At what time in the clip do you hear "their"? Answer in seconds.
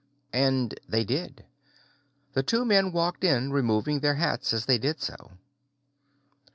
3.99-4.15